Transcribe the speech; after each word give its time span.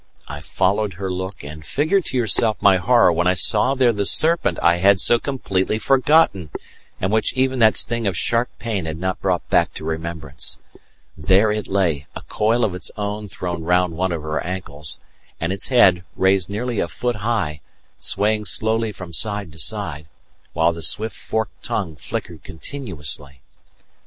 I 0.27 0.39
followed 0.41 0.93
her 0.93 1.11
look, 1.11 1.43
and 1.43 1.63
figure 1.63 2.01
to 2.01 2.17
yourself 2.17 2.59
my 2.59 2.77
horror 2.77 3.11
when 3.11 3.27
I 3.27 3.35
saw 3.35 3.75
there 3.75 3.93
the 3.93 4.07
serpent 4.07 4.57
I 4.59 4.77
had 4.77 4.99
so 4.99 5.19
completely 5.19 5.77
forgotten, 5.77 6.49
and 6.99 7.11
which 7.11 7.33
even 7.35 7.59
that 7.59 7.75
sting 7.75 8.07
of 8.07 8.17
sharp 8.17 8.49
pain 8.57 8.85
had 8.85 8.97
not 8.97 9.21
brought 9.21 9.47
back 9.51 9.75
to 9.75 9.85
remembrance! 9.85 10.57
There 11.15 11.51
it 11.51 11.67
lay, 11.67 12.07
a 12.15 12.21
coil 12.23 12.63
of 12.63 12.73
its 12.73 12.89
own 12.97 13.27
thrown 13.27 13.63
round 13.63 13.93
one 13.95 14.11
of 14.11 14.23
her 14.23 14.43
ankles, 14.43 14.99
and 15.39 15.53
its 15.53 15.67
head, 15.67 16.03
raised 16.15 16.49
nearly 16.49 16.79
a 16.79 16.87
foot 16.87 17.17
high, 17.17 17.61
swaying 17.99 18.45
slowly 18.45 18.91
from 18.91 19.13
side 19.13 19.51
to 19.51 19.59
side, 19.59 20.07
while 20.53 20.73
the 20.73 20.81
swift 20.81 21.15
forked 21.15 21.63
tongue 21.63 21.95
flickered 21.95 22.43
continuously. 22.43 23.41